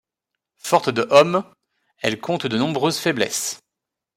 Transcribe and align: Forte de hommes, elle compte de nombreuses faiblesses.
Forte 0.57 0.89
de 0.89 1.05
hommes, 1.11 1.43
elle 1.99 2.19
compte 2.19 2.47
de 2.47 2.57
nombreuses 2.57 2.97
faiblesses. 2.97 3.59